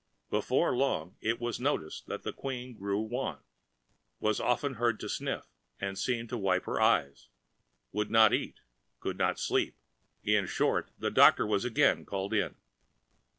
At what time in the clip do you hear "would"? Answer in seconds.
7.91-8.09